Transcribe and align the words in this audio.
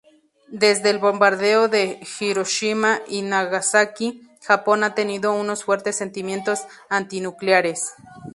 Desde 0.49 0.89
el 0.89 0.97
bombardeo 0.97 1.67
de 1.67 1.99
Hiroshima 2.19 3.01
y 3.07 3.21
Nagasaki, 3.21 4.27
Japón 4.43 4.83
ha 4.83 4.95
tenido 4.95 5.35
unos 5.35 5.63
fuertes 5.63 5.95
sentimientos 5.95 6.61
antinucleares. 6.89 7.93